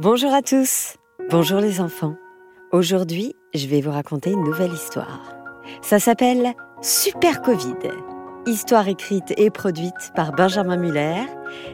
[0.00, 0.94] Bonjour à tous,
[1.28, 2.14] bonjour les enfants.
[2.70, 5.34] Aujourd'hui, je vais vous raconter une nouvelle histoire.
[5.82, 7.74] Ça s'appelle Super Covid.
[8.46, 11.24] Histoire écrite et produite par Benjamin Muller,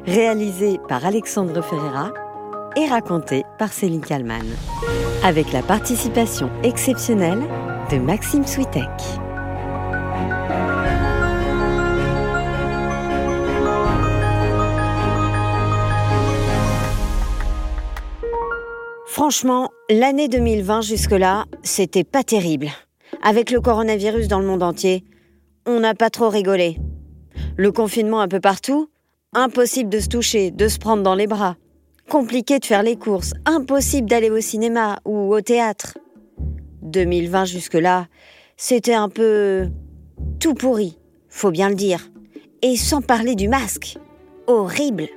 [0.07, 2.15] réalisée par Alexandre Ferreira
[2.77, 4.47] et racontée par Céline Kallmann.
[5.23, 7.43] Avec la participation exceptionnelle
[7.91, 8.89] de Maxime Switek.
[19.25, 22.69] Franchement, l'année 2020 jusque-là, c'était pas terrible.
[23.23, 25.03] Avec le coronavirus dans le monde entier,
[25.65, 26.77] on n'a pas trop rigolé.
[27.57, 28.91] Le confinement un peu partout,
[29.33, 31.57] impossible de se toucher, de se prendre dans les bras.
[32.11, 35.97] Compliqué de faire les courses, impossible d'aller au cinéma ou au théâtre.
[36.83, 38.09] 2020 jusque-là,
[38.59, 39.71] c'était un peu
[40.39, 40.99] tout pourri,
[41.31, 42.11] faut bien le dire.
[42.61, 43.97] Et sans parler du masque.
[44.49, 45.09] Horrible.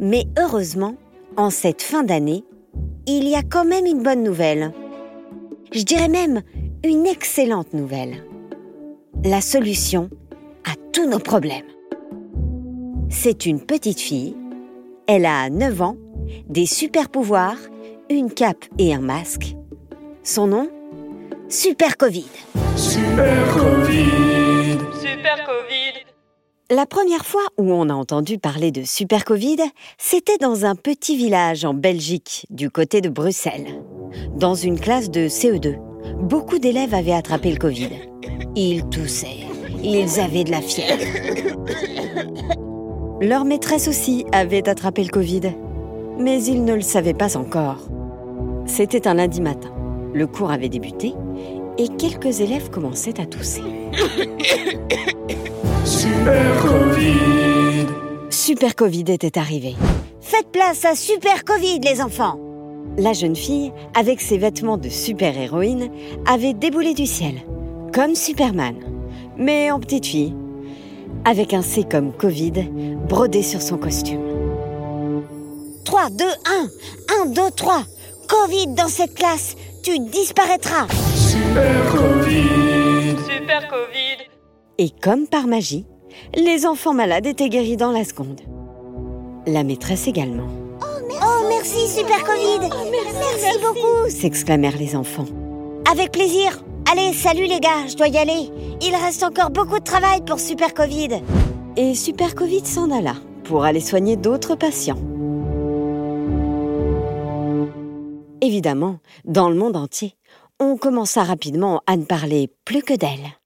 [0.00, 0.94] Mais heureusement,
[1.36, 2.42] en cette fin d'année,
[3.18, 4.72] il y a quand même une bonne nouvelle.
[5.72, 6.42] Je dirais même
[6.84, 8.24] une excellente nouvelle.
[9.24, 10.10] La solution
[10.64, 11.66] à tous nos problèmes.
[13.08, 14.36] C'est une petite fille.
[15.06, 15.96] Elle a 9 ans,
[16.48, 17.58] des super pouvoirs,
[18.08, 19.56] une cape et un masque.
[20.22, 20.68] Son nom
[21.48, 22.30] Super Covid.
[22.76, 24.78] Super Covid.
[25.00, 26.09] Super Covid.
[26.72, 29.56] La première fois où on a entendu parler de Super Covid,
[29.98, 33.82] c'était dans un petit village en Belgique, du côté de Bruxelles.
[34.36, 35.80] Dans une classe de CE2,
[36.20, 37.88] beaucoup d'élèves avaient attrapé le Covid.
[38.54, 39.48] Ils toussaient,
[39.82, 41.02] ils avaient de la fièvre.
[43.20, 45.52] Leur maîtresse aussi avait attrapé le Covid,
[46.20, 47.88] mais ils ne le savaient pas encore.
[48.66, 49.74] C'était un lundi matin.
[50.14, 51.14] Le cours avait débuté
[51.78, 53.64] et quelques élèves commençaient à tousser.
[56.20, 57.86] Super Covid.
[58.28, 59.74] Super Covid était arrivé.
[60.20, 62.38] Faites place à Super Covid, les enfants
[62.98, 65.90] La jeune fille, avec ses vêtements de super-héroïne,
[66.26, 67.36] avait déboulé du ciel,
[67.94, 68.76] comme Superman,
[69.38, 70.34] mais en petite fille,
[71.24, 72.68] avec un C comme Covid
[73.08, 74.20] brodé sur son costume.
[75.86, 77.82] 3, 2, 1 1, 2, 3
[78.28, 80.86] Covid dans cette classe, tu disparaîtras
[81.16, 83.16] Super Covid.
[83.26, 84.26] Super Covid.
[84.76, 85.86] Et comme par magie,
[86.34, 88.40] les enfants malades étaient guéris dans la seconde.
[89.46, 90.46] La maîtresse également,
[91.22, 92.60] Oh, merci Super Covid.
[92.90, 93.58] Merci.
[93.60, 94.08] beaucoup.
[94.08, 95.26] S'exclamèrent les enfants.
[95.90, 96.62] Avec plaisir.
[96.90, 98.50] Allez, salut les gars, je dois y aller.
[98.80, 101.20] Il reste encore beaucoup de travail pour Super Covid.
[101.76, 104.98] Et Super Covid s'en alla pour aller soigner d'autres patients.
[108.40, 110.14] Évidemment, dans le monde entier,
[110.60, 113.36] on commença rapidement à ne parler plus que d'elle.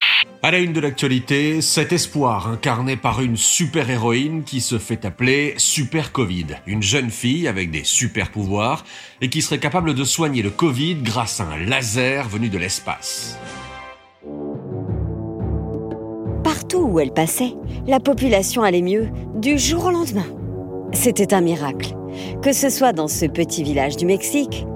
[0.43, 5.55] À la une de l'actualité, cet espoir incarné par une super-héroïne qui se fait appeler
[5.57, 8.85] Super Covid, une jeune fille avec des super pouvoirs
[9.23, 13.39] et qui serait capable de soigner le Covid grâce à un laser venu de l'espace.
[16.43, 17.55] Partout où elle passait,
[17.87, 20.27] la population allait mieux du jour au lendemain.
[20.93, 21.95] C'était un miracle,
[22.43, 24.67] que ce soit dans ce petit village du Mexique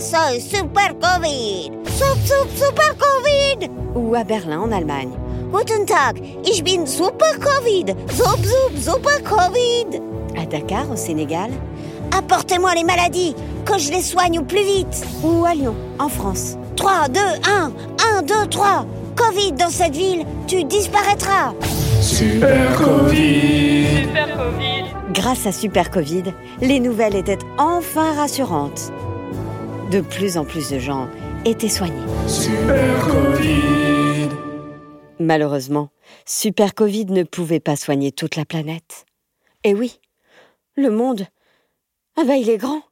[0.00, 5.10] soy Super Covid Sup, sup, Super Covid ou à Berlin en Allemagne.
[5.52, 10.00] Guten Tag, ich bin Super Covid Sup, sup, Super Covid
[10.40, 11.50] À Dakar au Sénégal
[12.16, 13.34] Apportez-moi les maladies,
[13.64, 16.56] que je les soigne au plus vite ou à Lyon en France.
[16.76, 17.72] 3, 2, 1
[18.18, 18.86] 1, 2, 3
[19.16, 21.52] Covid dans cette ville, tu disparaîtras
[22.00, 23.86] Super Covid.
[24.02, 24.84] Super Covid.
[25.12, 26.24] Grâce à Super Covid,
[26.62, 28.92] les nouvelles étaient enfin rassurantes.
[29.90, 31.08] De plus en plus de gens
[31.44, 32.06] étaient soignés.
[32.28, 34.28] Super Covid.
[35.18, 35.88] Malheureusement,
[36.24, 39.04] Super Covid ne pouvait pas soigner toute la planète.
[39.64, 39.98] Et oui,
[40.76, 41.26] le monde,
[42.16, 42.82] ah bah il est grand.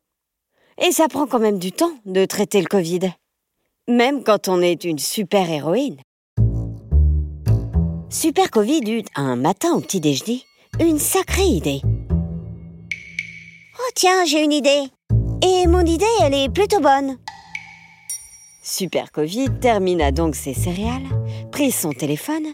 [0.85, 3.13] Et ça prend quand même du temps de traiter le Covid.
[3.87, 5.99] Même quand on est une super héroïne.
[8.11, 10.43] Super Covid eut un matin au petit déjeuner
[10.81, 11.81] une sacrée idée.
[13.79, 14.89] Oh tiens, j'ai une idée
[15.43, 17.19] Et mon idée, elle est plutôt bonne.
[18.63, 21.07] Super Covid termina donc ses céréales,
[21.53, 22.47] prit son téléphone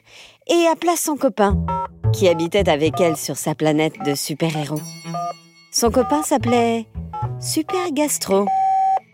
[0.47, 1.65] et appela son copain,
[2.13, 4.81] qui habitait avec elle sur sa planète de super-héros.
[5.73, 6.87] Son copain s'appelait
[7.41, 8.47] Super Gastro.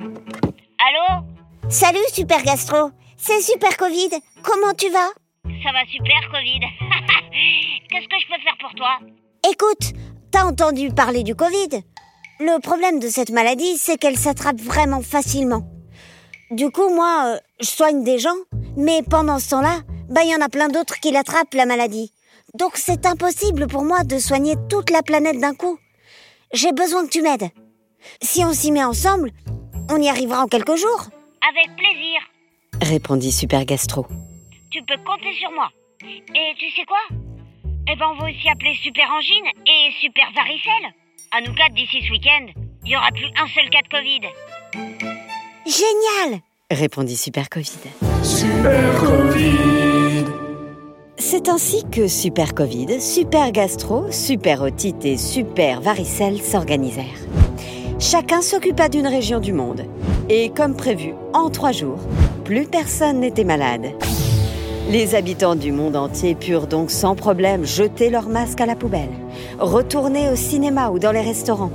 [0.01, 1.25] Allô?
[1.69, 2.91] Salut Super Gastro.
[3.17, 4.11] C'est Super Covid.
[4.43, 5.11] Comment tu vas?
[5.63, 6.61] Ça va super, Covid.
[7.89, 8.99] Qu'est-ce que je peux faire pour toi?
[9.51, 9.95] Écoute,
[10.31, 11.83] t'as entendu parler du Covid?
[12.43, 15.63] Le problème de cette maladie, c'est qu'elle s'attrape vraiment facilement.
[16.51, 18.39] Du coup, moi, euh, je soigne des gens,
[18.79, 22.15] mais pendant ce temps-là, bah, il y en a plein d'autres qui l'attrapent, la maladie.
[22.55, 25.79] Donc c'est impossible pour moi de soigner toute la planète d'un coup.
[26.55, 27.51] J'ai besoin que tu m'aides.
[28.23, 29.33] Si on s'y met ensemble,
[29.91, 31.09] on y arrivera en quelques jours.
[31.47, 32.21] Avec plaisir.
[32.81, 34.07] répondit Super Gastro.
[34.71, 35.69] Tu peux compter sur moi.
[36.03, 37.19] Et tu sais quoi?
[37.87, 40.95] Eh ben, on va aussi appeler Super Angine et Super Varicelle.
[41.33, 42.47] À nous quatre, d'ici ce week-end,
[42.85, 44.21] il y aura plus un seul cas de Covid.
[45.65, 46.41] Génial
[46.73, 47.79] répondit Super Covid.
[48.25, 50.25] Super Covid.
[51.19, 57.05] C'est ainsi que Super Covid, Super Gastro, Super Otite et Super Varicelle s'organisèrent.
[58.01, 59.85] Chacun s'occupa d'une région du monde.
[60.29, 62.01] Et comme prévu, en trois jours,
[62.45, 63.93] plus personne n'était malade.
[64.91, 69.13] Les habitants du monde entier purent donc sans problème jeter leurs masques à la poubelle,
[69.61, 71.71] retourner au cinéma ou dans les restaurants,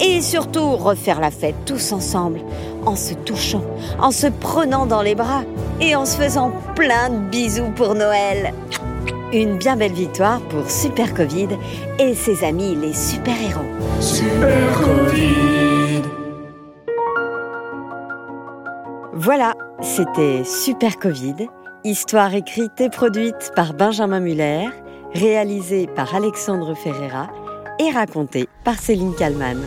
[0.00, 2.40] et surtout refaire la fête tous ensemble,
[2.86, 3.60] en se touchant,
[4.00, 5.42] en se prenant dans les bras
[5.82, 8.54] et en se faisant plein de bisous pour Noël.
[9.34, 11.48] Une bien belle victoire pour Super Covid
[11.98, 13.66] et ses amis les super-héros.
[14.00, 16.02] Super Covid.
[19.12, 21.48] Voilà, c'était Super Covid,
[21.86, 24.66] histoire écrite et produite par Benjamin Muller,
[25.14, 27.28] réalisée par Alexandre Ferreira
[27.78, 29.62] et racontée par Céline Kallmann.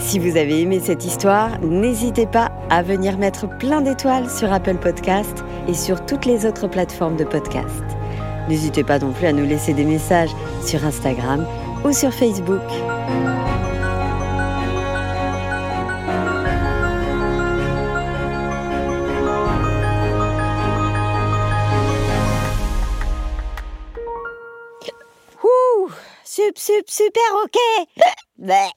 [0.00, 4.76] Si vous avez aimé cette histoire, n'hésitez pas à venir mettre plein d'étoiles sur Apple
[4.76, 7.84] Podcast et sur toutes les autres plateformes de podcast.
[8.48, 10.34] N'hésitez pas non plus à nous laisser des messages
[10.64, 11.46] sur Instagram
[11.84, 12.60] ou sur Facebook.
[26.56, 27.58] Sup, sup, super, ok
[28.38, 28.70] Bleh.